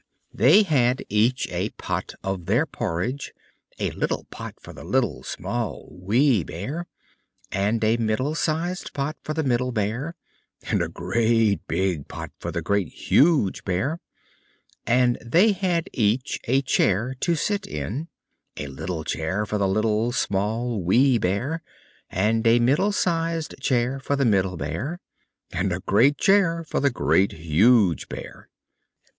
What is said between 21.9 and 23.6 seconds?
and a middle sized